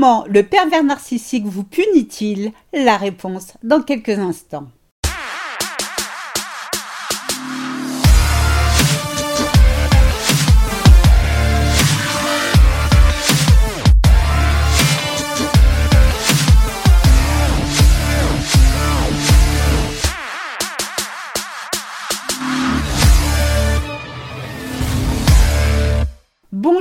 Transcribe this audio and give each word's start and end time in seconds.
Comment 0.00 0.24
le 0.30 0.42
pervers 0.42 0.82
narcissique 0.82 1.44
vous 1.44 1.62
punit-il? 1.62 2.52
La 2.72 2.96
réponse 2.96 3.52
dans 3.62 3.82
quelques 3.82 4.18
instants. 4.18 4.66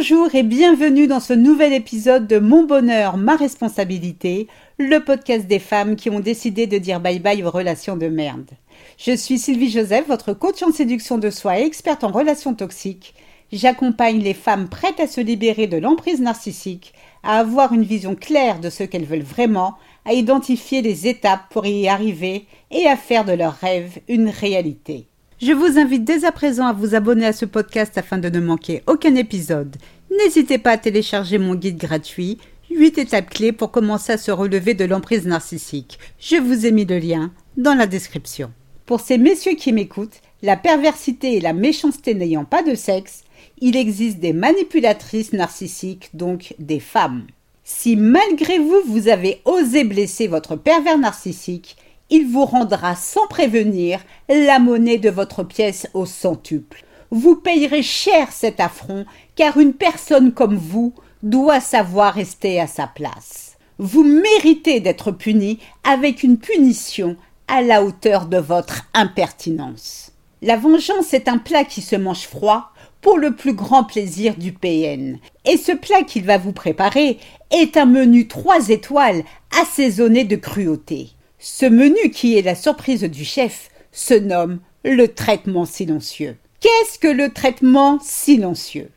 Bonjour 0.10 0.34
et 0.34 0.42
bienvenue 0.42 1.06
dans 1.06 1.20
ce 1.20 1.34
nouvel 1.34 1.72
épisode 1.72 2.26
de 2.26 2.40
Mon 2.40 2.64
bonheur, 2.64 3.16
ma 3.18 3.36
responsabilité, 3.36 4.48
le 4.80 4.98
podcast 5.04 5.46
des 5.46 5.60
femmes 5.60 5.96
qui 5.96 6.10
ont 6.10 6.20
décidé 6.20 6.66
de 6.66 6.80
dire 6.80 7.00
bye 7.00 7.20
bye 7.20 7.44
aux 7.44 7.52
relations 7.52 7.96
de 7.96 8.08
merde. 8.08 8.50
Je 8.98 9.16
suis 9.16 9.38
Sylvie 9.38 9.70
Joseph, 9.70 10.08
votre 10.08 10.34
coach 10.34 10.64
en 10.64 10.72
séduction 10.72 11.20
de 11.20 11.30
soi 11.30 11.60
et 11.60 11.64
experte 11.64 12.04
en 12.04 12.12
relations 12.12 12.56
toxiques. 12.56 13.14
J'accompagne 13.52 14.20
les 14.20 14.34
femmes 14.34 14.68
prêtes 14.68 15.00
à 15.00 15.06
se 15.06 15.22
libérer 15.22 15.68
de 15.68 15.78
l'emprise 15.78 16.22
narcissique, 16.22 16.94
à 17.22 17.38
avoir 17.38 17.74
une 17.74 17.84
vision 17.84 18.16
claire 18.16 18.60
de 18.60 18.72
ce 18.72 18.84
qu'elles 18.84 19.06
veulent 19.06 19.22
vraiment, 19.22 19.76
à 20.06 20.14
identifier 20.14 20.82
les 20.82 21.08
étapes 21.08 21.44
pour 21.52 21.68
y 21.68 21.88
arriver 21.88 22.48
et 22.72 22.88
à 22.88 22.98
faire 22.98 23.26
de 23.26 23.34
leurs 23.34 23.60
rêves 23.60 24.00
une 24.08 24.30
réalité. 24.30 25.06
Je 25.42 25.54
vous 25.54 25.78
invite 25.80 26.04
dès 26.04 26.26
à 26.26 26.34
présent 26.34 26.66
à 26.66 26.74
vous 26.74 26.96
abonner 26.96 27.26
à 27.26 27.32
ce 27.32 27.46
podcast 27.46 27.98
afin 27.98 28.18
de 28.18 28.28
ne 28.28 28.42
manquer 28.42 28.84
aucun 28.88 29.16
épisode. 29.16 29.78
N'hésitez 30.18 30.58
pas 30.58 30.72
à 30.72 30.78
télécharger 30.78 31.38
mon 31.38 31.56
guide 31.56 31.78
gratuit 31.78 32.40
8 32.72 32.98
étapes 32.98 33.30
clés 33.30 33.52
pour 33.52 33.72
commencer 33.72 34.14
à 34.14 34.18
se 34.18 34.32
relever 34.32 34.74
de 34.74 34.86
l'emprise 34.86 35.26
narcissique. 35.26 36.00
Je 36.20 36.36
vous 36.36 36.66
ai 36.66 36.72
mis 36.72 36.86
le 36.86 36.98
lien 37.00 37.32
dans 37.58 37.76
la 37.76 37.88
description. 37.88 38.52
Pour 38.86 39.02
ces 39.02 39.18
messieurs 39.18 39.56
qui 39.56 39.72
m'écoutent, 39.72 40.22
la 40.42 40.58
perversité 40.58 41.36
et 41.36 41.42
la 41.42 41.54
méchanceté 41.54 42.16
n'ayant 42.16 42.46
pas 42.46 42.64
de 42.64 42.74
sexe, 42.74 43.24
il 43.60 43.76
existe 43.76 44.20
des 44.20 44.34
manipulatrices 44.34 45.34
narcissiques, 45.34 46.10
donc 46.14 46.56
des 46.58 46.80
femmes. 46.80 47.28
Si 47.64 47.96
malgré 47.96 48.58
vous, 48.58 48.82
vous 48.88 49.10
avez 49.10 49.42
osé 49.46 49.84
blesser 49.84 50.28
votre 50.28 50.56
pervers 50.56 50.98
narcissique, 50.98 51.78
il 52.10 52.28
vous 52.28 52.46
rendra 52.46 52.96
sans 52.96 53.28
prévenir 53.28 54.00
la 54.28 54.58
monnaie 54.58 54.98
de 54.98 55.12
votre 55.12 55.44
pièce 55.44 55.88
au 55.94 56.08
centuple. 56.08 56.84
Vous 57.12 57.36
payerez 57.36 57.82
cher 57.82 58.32
cet 58.32 58.60
affront, 58.60 59.06
car 59.36 59.58
une 59.58 59.74
personne 59.74 60.32
comme 60.32 60.58
vous 60.58 60.94
doit 61.24 61.60
savoir 61.60 62.14
rester 62.14 62.60
à 62.60 62.68
sa 62.68 62.88
place. 62.88 63.58
Vous 63.80 64.04
méritez 64.04 64.80
d'être 64.80 65.12
puni 65.12 65.60
avec 65.84 66.24
une 66.24 66.38
punition 66.38 67.16
à 67.48 67.62
la 67.62 67.84
hauteur 67.84 68.28
de 68.28 68.38
votre 68.38 68.88
impertinence. 68.94 70.12
La 70.42 70.56
vengeance 70.56 71.14
est 71.14 71.28
un 71.28 71.38
plat 71.38 71.64
qui 71.64 71.82
se 71.82 71.96
mange 71.96 72.28
froid 72.28 72.72
pour 73.02 73.18
le 73.18 73.36
plus 73.36 73.54
grand 73.54 73.84
plaisir 73.84 74.36
du 74.36 74.54
PN. 74.54 75.18
Et 75.46 75.58
ce 75.58 75.72
plat 75.72 76.04
qu'il 76.04 76.26
va 76.26 76.38
vous 76.38 76.54
préparer 76.54 77.18
est 77.52 77.76
un 77.76 77.86
menu 77.86 78.28
trois 78.28 78.70
étoiles 78.70 79.24
assaisonné 79.62 80.26
de 80.26 80.36
cruauté. 80.36 81.10
Ce 81.40 81.66
menu 81.66 82.12
qui 82.12 82.38
est 82.38 82.42
la 82.42 82.56
surprise 82.56 83.04
du 83.04 83.26
chef 83.26 83.70
se 83.92 84.14
nomme 84.14 84.60
le 84.84 85.08
traitement 85.08 85.66
silencieux. 85.66 86.38
Qu'est-ce 86.62 87.00
que 87.00 87.08
le 87.08 87.32
traitement 87.32 88.00
silencieux? 88.02 88.90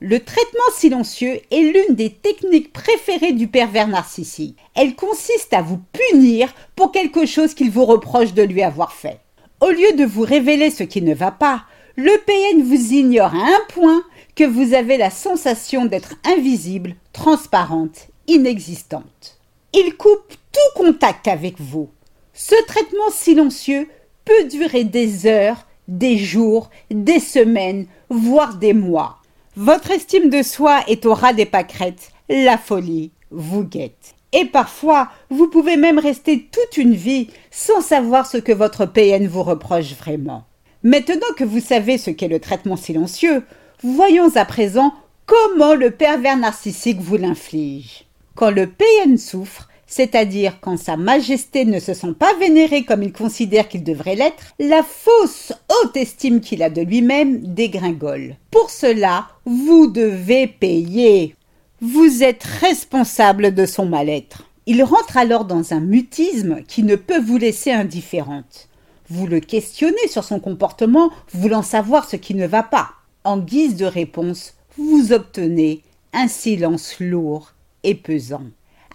Le 0.00 0.20
traitement 0.20 0.70
silencieux 0.76 1.40
est 1.50 1.62
l'une 1.62 1.96
des 1.96 2.10
techniques 2.12 2.74
préférées 2.74 3.32
du 3.32 3.48
pervers 3.48 3.88
narcissique. 3.88 4.58
Elle 4.74 4.94
consiste 4.94 5.54
à 5.54 5.62
vous 5.62 5.80
punir 5.92 6.54
pour 6.74 6.92
quelque 6.92 7.24
chose 7.24 7.54
qu'il 7.54 7.70
vous 7.70 7.86
reproche 7.86 8.34
de 8.34 8.42
lui 8.42 8.62
avoir 8.62 8.92
fait. 8.92 9.18
Au 9.62 9.70
lieu 9.70 9.94
de 9.94 10.04
vous 10.04 10.24
révéler 10.24 10.70
ce 10.70 10.82
qui 10.82 11.00
ne 11.00 11.14
va 11.14 11.30
pas, 11.30 11.64
le 11.96 12.12
PN 12.26 12.62
vous 12.62 12.92
ignore 12.92 13.34
à 13.34 13.46
un 13.46 13.60
point 13.70 14.02
que 14.34 14.44
vous 14.44 14.74
avez 14.74 14.98
la 14.98 15.08
sensation 15.08 15.86
d'être 15.86 16.16
invisible, 16.24 16.96
transparente, 17.14 18.08
inexistante. 18.28 19.38
Il 19.72 19.96
coupe 19.96 20.34
tout 20.52 20.82
contact 20.82 21.28
avec 21.28 21.58
vous. 21.58 21.88
Ce 22.34 22.54
traitement 22.66 23.10
silencieux 23.10 23.88
peut 24.26 24.44
durer 24.44 24.84
des 24.84 25.26
heures, 25.26 25.66
des 25.88 26.18
jours, 26.18 26.70
des 26.90 27.20
semaines, 27.20 27.86
voire 28.08 28.56
des 28.56 28.72
mois. 28.72 29.18
Votre 29.56 29.90
estime 29.90 30.28
de 30.28 30.42
soi 30.42 30.80
est 30.88 31.06
au 31.06 31.14
ras 31.14 31.32
des 31.32 31.46
pâquerettes, 31.46 32.12
la 32.28 32.58
folie 32.58 33.12
vous 33.30 33.64
guette. 33.64 34.14
Et 34.32 34.44
parfois, 34.44 35.08
vous 35.30 35.48
pouvez 35.48 35.76
même 35.76 35.98
rester 35.98 36.48
toute 36.50 36.76
une 36.76 36.94
vie 36.94 37.28
sans 37.50 37.80
savoir 37.80 38.26
ce 38.26 38.36
que 38.36 38.52
votre 38.52 38.84
PN 38.84 39.26
vous 39.26 39.42
reproche 39.42 39.94
vraiment. 39.94 40.44
Maintenant 40.82 41.32
que 41.36 41.44
vous 41.44 41.60
savez 41.60 41.96
ce 41.96 42.10
qu'est 42.10 42.28
le 42.28 42.40
traitement 42.40 42.76
silencieux, 42.76 43.44
voyons 43.82 44.30
à 44.36 44.44
présent 44.44 44.92
comment 45.24 45.74
le 45.74 45.90
pervers 45.90 46.36
narcissique 46.36 47.00
vous 47.00 47.16
l'inflige. 47.16 48.04
Quand 48.34 48.50
le 48.50 48.66
PN 48.66 49.16
souffre, 49.16 49.68
c'est-à-dire 49.86 50.58
quand 50.60 50.76
Sa 50.76 50.96
Majesté 50.96 51.64
ne 51.64 51.78
se 51.78 51.94
sent 51.94 52.14
pas 52.18 52.34
vénéré 52.38 52.84
comme 52.84 53.02
il 53.02 53.12
considère 53.12 53.68
qu'il 53.68 53.84
devrait 53.84 54.16
l'être, 54.16 54.54
la 54.58 54.82
fausse 54.82 55.52
haute 55.68 55.96
estime 55.96 56.40
qu'il 56.40 56.62
a 56.62 56.70
de 56.70 56.82
lui-même 56.82 57.54
dégringole. 57.54 58.36
Pour 58.50 58.70
cela, 58.70 59.28
vous 59.44 59.86
devez 59.86 60.46
payer. 60.46 61.36
Vous 61.80 62.22
êtes 62.22 62.42
responsable 62.42 63.54
de 63.54 63.66
son 63.66 63.86
mal-être. 63.86 64.44
Il 64.66 64.82
rentre 64.82 65.16
alors 65.16 65.44
dans 65.44 65.72
un 65.72 65.80
mutisme 65.80 66.62
qui 66.66 66.82
ne 66.82 66.96
peut 66.96 67.20
vous 67.20 67.38
laisser 67.38 67.70
indifférente. 67.70 68.68
Vous 69.08 69.28
le 69.28 69.38
questionnez 69.38 70.08
sur 70.08 70.24
son 70.24 70.40
comportement, 70.40 71.10
voulant 71.32 71.62
savoir 71.62 72.08
ce 72.08 72.16
qui 72.16 72.34
ne 72.34 72.46
va 72.46 72.64
pas. 72.64 72.90
En 73.22 73.38
guise 73.38 73.76
de 73.76 73.86
réponse, 73.86 74.54
vous 74.76 75.12
obtenez 75.12 75.82
un 76.12 76.26
silence 76.26 76.96
lourd 76.98 77.52
et 77.84 77.94
pesant. 77.94 78.42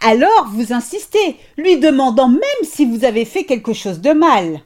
Alors 0.04 0.50
vous 0.52 0.74
insistez, 0.74 1.38
lui 1.58 1.78
demandant 1.78 2.28
même 2.28 2.42
si 2.64 2.86
vous 2.86 3.06
avez 3.06 3.24
fait 3.24 3.44
quelque 3.44 3.74
chose 3.74 4.02
de 4.02 4.12
mal. 4.12 4.62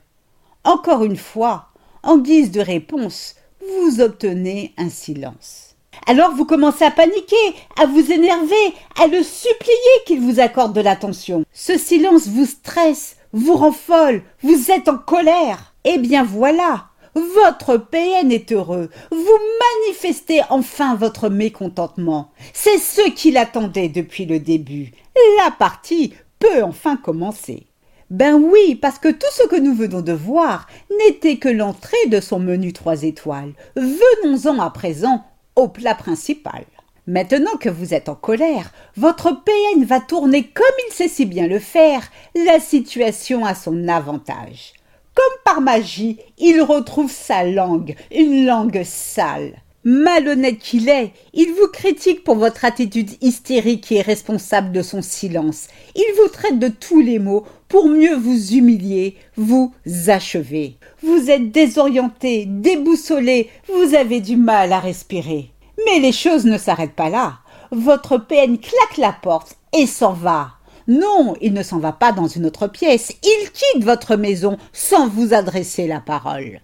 Encore 0.63 1.03
une 1.03 1.17
fois, 1.17 1.67
en 2.03 2.17
guise 2.17 2.51
de 2.51 2.61
réponse, 2.61 3.35
vous 3.59 3.99
obtenez 3.99 4.73
un 4.77 4.89
silence. 4.89 5.75
Alors 6.07 6.31
vous 6.31 6.45
commencez 6.45 6.85
à 6.85 6.91
paniquer, 6.91 7.35
à 7.77 7.85
vous 7.85 8.11
énerver, 8.13 8.73
à 8.97 9.07
le 9.07 9.23
supplier 9.23 9.75
qu'il 10.05 10.21
vous 10.21 10.39
accorde 10.39 10.73
de 10.73 10.81
l'attention. 10.81 11.43
Ce 11.51 11.77
silence 11.77 12.27
vous 12.27 12.45
stresse, 12.45 13.17
vous 13.33 13.55
rend 13.55 13.73
folle, 13.73 14.21
vous 14.41 14.71
êtes 14.71 14.87
en 14.87 14.97
colère. 14.97 15.73
Eh 15.83 15.97
bien 15.97 16.23
voilà, 16.23 16.85
votre 17.13 17.75
PN 17.75 18.31
est 18.31 18.53
heureux. 18.53 18.89
Vous 19.11 19.39
manifestez 19.87 20.41
enfin 20.49 20.95
votre 20.95 21.27
mécontentement. 21.27 22.31
C'est 22.53 22.77
ce 22.77 23.09
qu'il 23.09 23.35
attendait 23.35 23.89
depuis 23.89 24.25
le 24.25 24.39
début. 24.39 24.91
La 25.37 25.51
partie 25.51 26.13
peut 26.39 26.63
enfin 26.63 26.97
commencer. 26.97 27.67
Ben 28.09 28.35
oui, 28.35 28.75
parce 28.75 28.99
que 28.99 29.09
tout 29.09 29.31
ce 29.31 29.47
que 29.47 29.55
nous 29.55 29.73
venons 29.73 30.01
de 30.01 30.13
voir 30.13 30.67
n'était 30.99 31.37
que 31.37 31.49
l'entrée 31.49 32.07
de 32.07 32.19
son 32.19 32.39
menu 32.39 32.71
trois 32.73 33.03
étoiles. 33.03 33.53
Venons-en 33.75 34.59
à 34.59 34.69
présent 34.69 35.23
au 35.55 35.67
plat 35.67 35.95
principal. 35.95 36.65
Maintenant 37.07 37.55
que 37.59 37.69
vous 37.69 37.93
êtes 37.93 38.09
en 38.09 38.15
colère, 38.15 38.71
votre 38.95 39.31
PN 39.43 39.85
va 39.85 39.99
tourner 39.99 40.43
comme 40.43 40.65
il 40.87 40.93
sait 40.93 41.07
si 41.07 41.25
bien 41.25 41.47
le 41.47 41.59
faire, 41.59 42.01
la 42.35 42.59
situation 42.59 43.45
à 43.45 43.55
son 43.55 43.87
avantage. 43.87 44.73
Comme 45.13 45.41
par 45.43 45.61
magie, 45.61 46.19
il 46.37 46.61
retrouve 46.61 47.11
sa 47.11 47.43
langue, 47.43 47.95
une 48.11 48.45
langue 48.45 48.83
sale. 48.83 49.53
Malhonnête 49.87 50.57
qu'il 50.57 50.89
est, 50.89 51.13
il 51.35 51.53
vous 51.53 51.67
critique 51.71 52.23
pour 52.23 52.37
votre 52.37 52.65
attitude 52.65 53.11
hystérique 53.21 53.91
et 53.91 54.01
responsable 54.01 54.71
de 54.71 54.81
son 54.81 55.03
silence. 55.03 55.67
Il 55.95 56.11
vous 56.17 56.29
traite 56.29 56.57
de 56.57 56.69
tous 56.69 57.01
les 57.01 57.19
mots 57.19 57.45
pour 57.67 57.87
mieux 57.87 58.15
vous 58.15 58.53
humilier, 58.55 59.15
vous 59.37 59.75
achever. 60.07 60.77
Vous 61.03 61.29
êtes 61.29 61.51
désorienté, 61.51 62.45
déboussolé, 62.47 63.51
vous 63.71 63.93
avez 63.93 64.21
du 64.21 64.37
mal 64.37 64.73
à 64.73 64.79
respirer. 64.79 65.51
Mais 65.85 65.99
les 65.99 66.11
choses 66.13 66.45
ne 66.45 66.57
s'arrêtent 66.57 66.95
pas 66.95 67.09
là. 67.09 67.37
Votre 67.71 68.17
peine 68.17 68.57
claque 68.57 68.97
la 68.97 69.11
porte 69.13 69.55
et 69.71 69.85
s'en 69.85 70.13
va. 70.13 70.53
Non, 70.87 71.35
il 71.41 71.53
ne 71.53 71.61
s'en 71.61 71.77
va 71.77 71.91
pas 71.91 72.11
dans 72.11 72.27
une 72.27 72.47
autre 72.47 72.65
pièce. 72.65 73.13
Il 73.21 73.51
quitte 73.51 73.83
votre 73.83 74.15
maison 74.15 74.57
sans 74.73 75.07
vous 75.07 75.35
adresser 75.35 75.85
la 75.85 75.99
parole. 75.99 76.59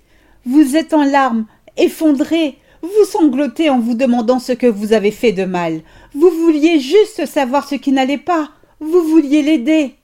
Vous 0.48 0.76
êtes 0.76 0.96
en 0.96 1.04
larmes, 1.04 1.46
effondré, 1.78 2.58
vous 2.82 3.06
sanglotez 3.06 3.70
en 3.70 3.80
vous 3.80 3.94
demandant 3.94 4.40
ce 4.40 4.52
que 4.52 4.68
vous 4.68 4.94
avez 4.94 5.12
fait 5.12 5.32
de 5.32 5.46
mal. 5.46 5.82
Vous 6.14 6.30
vouliez 6.30 6.80
juste 6.80 7.26
savoir 7.26 7.68
ce 7.68 7.76
qui 7.76 7.92
n'allait 7.92 8.18
pas. 8.18 8.50
Vous 8.80 9.04
vouliez 9.04 9.44
l'aider. 9.44 9.96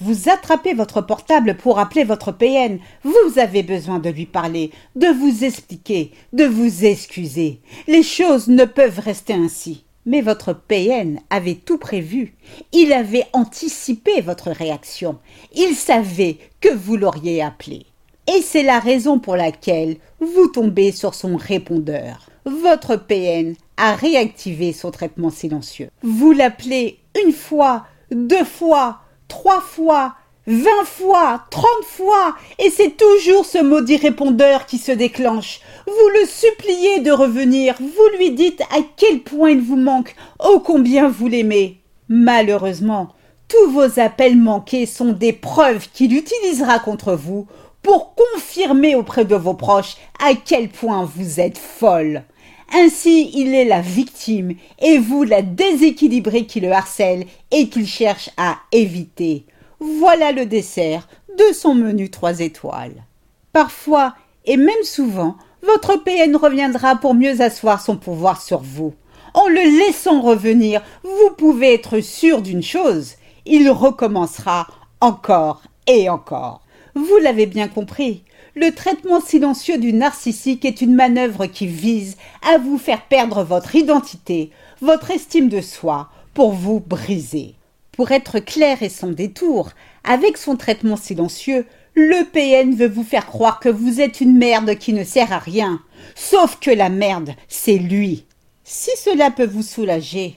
Vous 0.00 0.30
attrapez 0.30 0.72
votre 0.72 1.02
portable 1.02 1.56
pour 1.56 1.78
appeler 1.78 2.04
votre 2.04 2.32
PN. 2.32 2.78
Vous 3.04 3.38
avez 3.38 3.62
besoin 3.62 3.98
de 3.98 4.08
lui 4.08 4.26
parler, 4.26 4.70
de 4.96 5.08
vous 5.08 5.44
expliquer, 5.44 6.12
de 6.32 6.44
vous 6.44 6.84
excuser. 6.84 7.60
Les 7.86 8.02
choses 8.02 8.48
ne 8.48 8.64
peuvent 8.64 9.00
rester 9.00 9.34
ainsi. 9.34 9.84
Mais 10.06 10.22
votre 10.22 10.54
PN 10.54 11.20
avait 11.28 11.56
tout 11.56 11.76
prévu. 11.76 12.34
Il 12.72 12.92
avait 12.94 13.26
anticipé 13.34 14.22
votre 14.22 14.50
réaction. 14.50 15.18
Il 15.54 15.74
savait 15.74 16.38
que 16.60 16.70
vous 16.70 16.96
l'auriez 16.96 17.42
appelé. 17.42 17.84
Et 18.32 18.42
c'est 18.42 18.62
la 18.62 18.78
raison 18.78 19.18
pour 19.18 19.34
laquelle 19.34 19.96
vous 20.20 20.46
tombez 20.46 20.92
sur 20.92 21.14
son 21.14 21.36
répondeur. 21.36 22.30
Votre 22.44 22.94
PN 22.94 23.54
a 23.76 23.94
réactivé 23.94 24.72
son 24.72 24.92
traitement 24.92 25.30
silencieux. 25.30 25.88
Vous 26.02 26.30
l'appelez 26.30 27.00
une 27.24 27.32
fois, 27.32 27.86
deux 28.12 28.44
fois, 28.44 29.00
trois 29.26 29.60
fois, 29.60 30.14
vingt 30.46 30.84
fois, 30.84 31.44
trente 31.50 31.84
fois, 31.84 32.36
et 32.60 32.70
c'est 32.70 32.96
toujours 32.96 33.44
ce 33.44 33.58
maudit 33.58 33.96
répondeur 33.96 34.66
qui 34.66 34.78
se 34.78 34.92
déclenche. 34.92 35.60
Vous 35.86 36.20
le 36.20 36.26
suppliez 36.26 37.00
de 37.00 37.10
revenir, 37.10 37.74
vous 37.80 38.18
lui 38.18 38.30
dites 38.30 38.60
à 38.70 38.78
quel 38.96 39.20
point 39.20 39.50
il 39.50 39.60
vous 39.60 39.76
manque, 39.76 40.14
ô 40.38 40.60
combien 40.60 41.08
vous 41.08 41.26
l'aimez. 41.26 41.80
Malheureusement, 42.08 43.08
tous 43.48 43.70
vos 43.70 43.98
appels 43.98 44.36
manqués 44.36 44.86
sont 44.86 45.12
des 45.12 45.32
preuves 45.32 45.88
qu'il 45.92 46.16
utilisera 46.16 46.78
contre 46.78 47.14
vous 47.14 47.48
pour 47.82 48.14
confirmer 48.14 48.94
auprès 48.94 49.24
de 49.24 49.36
vos 49.36 49.54
proches 49.54 49.96
à 50.18 50.34
quel 50.34 50.68
point 50.68 51.04
vous 51.04 51.40
êtes 51.40 51.58
folle. 51.58 52.24
Ainsi, 52.72 53.30
il 53.34 53.54
est 53.54 53.64
la 53.64 53.80
victime 53.80 54.54
et 54.78 54.98
vous 54.98 55.24
la 55.24 55.42
déséquilibrée 55.42 56.46
qui 56.46 56.60
le 56.60 56.72
harcèle 56.72 57.26
et 57.50 57.68
qu'il 57.68 57.86
cherche 57.86 58.30
à 58.36 58.58
éviter. 58.70 59.46
Voilà 59.80 60.30
le 60.30 60.46
dessert 60.46 61.08
de 61.36 61.52
son 61.52 61.74
menu 61.74 62.10
trois 62.10 62.40
étoiles. 62.40 63.04
Parfois, 63.52 64.14
et 64.44 64.56
même 64.56 64.84
souvent, 64.84 65.36
votre 65.62 65.96
PN 65.96 66.36
reviendra 66.36 66.96
pour 66.96 67.14
mieux 67.14 67.40
asseoir 67.40 67.80
son 67.80 67.96
pouvoir 67.96 68.40
sur 68.40 68.60
vous. 68.60 68.94
En 69.34 69.48
le 69.48 69.78
laissant 69.78 70.20
revenir, 70.20 70.82
vous 71.02 71.34
pouvez 71.36 71.74
être 71.74 72.00
sûr 72.00 72.42
d'une 72.42 72.62
chose, 72.62 73.14
il 73.46 73.70
recommencera 73.70 74.66
encore 75.00 75.62
et 75.86 76.08
encore. 76.08 76.62
Vous 77.00 77.16
l'avez 77.16 77.46
bien 77.46 77.66
compris, 77.66 78.24
le 78.54 78.72
traitement 78.72 79.22
silencieux 79.22 79.78
du 79.78 79.94
narcissique 79.94 80.66
est 80.66 80.82
une 80.82 80.94
manœuvre 80.94 81.46
qui 81.46 81.66
vise 81.66 82.18
à 82.46 82.58
vous 82.58 82.76
faire 82.76 83.06
perdre 83.06 83.42
votre 83.42 83.74
identité, 83.74 84.50
votre 84.82 85.10
estime 85.10 85.48
de 85.48 85.62
soi, 85.62 86.10
pour 86.34 86.52
vous 86.52 86.78
briser. 86.78 87.54
Pour 87.92 88.10
être 88.10 88.38
clair 88.38 88.82
et 88.82 88.90
sans 88.90 89.12
détour, 89.12 89.70
avec 90.04 90.36
son 90.36 90.56
traitement 90.56 90.98
silencieux, 90.98 91.64
le 91.94 92.24
PN 92.24 92.74
veut 92.74 92.88
vous 92.88 93.04
faire 93.04 93.26
croire 93.26 93.60
que 93.60 93.70
vous 93.70 94.02
êtes 94.02 94.20
une 94.20 94.36
merde 94.36 94.74
qui 94.74 94.92
ne 94.92 95.04
sert 95.04 95.32
à 95.32 95.38
rien. 95.38 95.80
Sauf 96.14 96.58
que 96.60 96.70
la 96.70 96.90
merde, 96.90 97.30
c'est 97.48 97.78
lui. 97.78 98.26
Si 98.62 98.90
cela 99.02 99.30
peut 99.30 99.46
vous 99.46 99.62
soulager, 99.62 100.36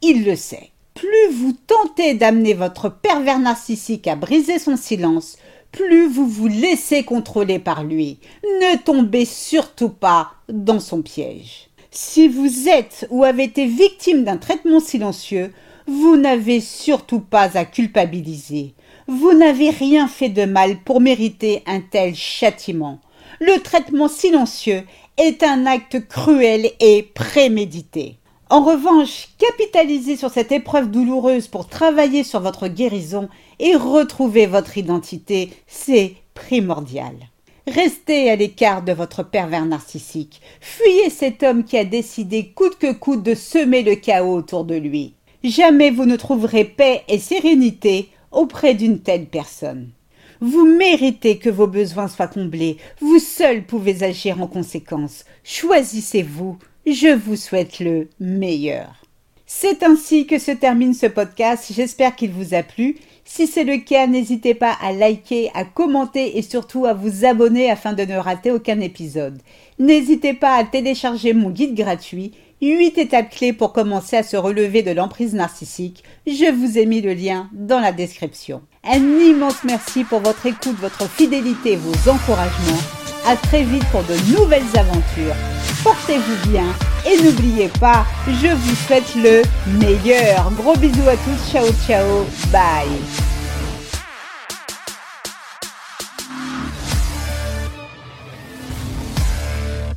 il 0.00 0.24
le 0.24 0.36
sait. 0.36 0.70
Plus 0.94 1.32
vous 1.32 1.56
tentez 1.66 2.14
d'amener 2.14 2.54
votre 2.54 2.88
pervers 2.88 3.40
narcissique 3.40 4.06
à 4.06 4.14
briser 4.14 4.60
son 4.60 4.76
silence, 4.76 5.38
plus 5.74 6.08
vous 6.08 6.26
vous 6.26 6.46
laissez 6.46 7.02
contrôler 7.02 7.58
par 7.58 7.82
lui. 7.82 8.18
Ne 8.44 8.78
tombez 8.78 9.24
surtout 9.24 9.88
pas 9.88 10.32
dans 10.48 10.78
son 10.78 11.02
piège. 11.02 11.68
Si 11.90 12.28
vous 12.28 12.68
êtes 12.68 13.06
ou 13.10 13.24
avez 13.24 13.44
été 13.44 13.66
victime 13.66 14.24
d'un 14.24 14.36
traitement 14.36 14.80
silencieux, 14.80 15.52
vous 15.86 16.16
n'avez 16.16 16.60
surtout 16.60 17.20
pas 17.20 17.58
à 17.58 17.64
culpabiliser. 17.64 18.74
Vous 19.08 19.32
n'avez 19.32 19.70
rien 19.70 20.06
fait 20.06 20.28
de 20.28 20.44
mal 20.44 20.78
pour 20.84 21.00
mériter 21.00 21.62
un 21.66 21.80
tel 21.80 22.14
châtiment. 22.14 23.00
Le 23.40 23.60
traitement 23.60 24.08
silencieux 24.08 24.84
est 25.16 25.42
un 25.42 25.66
acte 25.66 26.06
cruel 26.08 26.70
et 26.80 27.02
prémédité. 27.02 28.16
En 28.50 28.62
revanche, 28.62 29.28
capitalisez 29.38 30.16
sur 30.16 30.30
cette 30.30 30.52
épreuve 30.52 30.90
douloureuse 30.90 31.48
pour 31.48 31.66
travailler 31.66 32.24
sur 32.24 32.40
votre 32.40 32.68
guérison 32.68 33.28
et 33.58 33.74
retrouver 33.74 34.46
votre 34.46 34.76
identité, 34.76 35.50
c'est 35.66 36.14
primordial. 36.34 37.14
Restez 37.66 38.30
à 38.30 38.36
l'écart 38.36 38.82
de 38.82 38.92
votre 38.92 39.22
pervers 39.22 39.64
narcissique. 39.64 40.42
Fuyez 40.60 41.08
cet 41.08 41.42
homme 41.42 41.64
qui 41.64 41.78
a 41.78 41.84
décidé 41.84 42.48
coûte 42.54 42.76
que 42.78 42.92
coûte 42.92 43.22
de 43.22 43.34
semer 43.34 43.82
le 43.82 43.94
chaos 43.94 44.36
autour 44.36 44.64
de 44.64 44.74
lui. 44.74 45.14
Jamais 45.42 45.90
vous 45.90 46.04
ne 46.04 46.16
trouverez 46.16 46.66
paix 46.66 47.02
et 47.08 47.18
sérénité 47.18 48.10
auprès 48.30 48.74
d'une 48.74 49.00
telle 49.00 49.26
personne. 49.26 49.88
Vous 50.40 50.66
méritez 50.66 51.38
que 51.38 51.48
vos 51.48 51.66
besoins 51.66 52.08
soient 52.08 52.28
comblés. 52.28 52.76
Vous 53.00 53.18
seul 53.18 53.64
pouvez 53.64 54.02
agir 54.02 54.42
en 54.42 54.46
conséquence. 54.46 55.24
Choisissez-vous. 55.42 56.58
Je 56.86 57.14
vous 57.14 57.36
souhaite 57.36 57.80
le 57.80 58.08
meilleur. 58.20 59.04
C'est 59.46 59.82
ainsi 59.82 60.26
que 60.26 60.38
se 60.38 60.50
termine 60.50 60.94
ce 60.94 61.06
podcast. 61.06 61.72
J'espère 61.74 62.14
qu'il 62.14 62.30
vous 62.30 62.54
a 62.54 62.62
plu. 62.62 62.96
Si 63.24 63.46
c'est 63.46 63.64
le 63.64 63.78
cas, 63.78 64.06
n'hésitez 64.06 64.54
pas 64.54 64.76
à 64.82 64.92
liker, 64.92 65.50
à 65.54 65.64
commenter 65.64 66.36
et 66.36 66.42
surtout 66.42 66.84
à 66.84 66.92
vous 66.92 67.24
abonner 67.24 67.70
afin 67.70 67.94
de 67.94 68.02
ne 68.02 68.16
rater 68.16 68.50
aucun 68.50 68.80
épisode. 68.80 69.40
N'hésitez 69.78 70.34
pas 70.34 70.56
à 70.56 70.64
télécharger 70.64 71.32
mon 71.32 71.50
guide 71.50 71.74
gratuit 71.74 72.32
8 72.60 72.98
étapes 72.98 73.30
clés 73.30 73.52
pour 73.52 73.72
commencer 73.72 74.16
à 74.16 74.22
se 74.22 74.36
relever 74.36 74.82
de 74.82 74.90
l'emprise 74.90 75.34
narcissique. 75.34 76.02
Je 76.26 76.50
vous 76.52 76.78
ai 76.78 76.86
mis 76.86 77.00
le 77.00 77.14
lien 77.14 77.48
dans 77.52 77.80
la 77.80 77.92
description. 77.92 78.62
Un 78.84 79.20
immense 79.20 79.64
merci 79.64 80.04
pour 80.04 80.20
votre 80.20 80.46
écoute, 80.46 80.76
votre 80.80 81.08
fidélité 81.08 81.76
vos 81.76 82.10
encouragements. 82.10 82.82
À 83.26 83.36
très 83.36 83.62
vite 83.62 83.84
pour 83.90 84.02
de 84.02 84.36
nouvelles 84.36 84.78
aventures. 84.78 85.53
Portez-vous 86.06 86.50
bien 86.50 86.66
et 87.06 87.22
n'oubliez 87.22 87.68
pas, 87.80 88.04
je 88.26 88.48
vous 88.48 88.74
souhaite 88.74 89.14
le 89.14 89.42
meilleur. 89.78 90.50
Gros 90.50 90.76
bisous 90.76 91.08
à 91.08 91.16
tous. 91.16 91.50
Ciao 91.50 91.66
ciao. 91.86 92.26
Bye. 92.52 93.33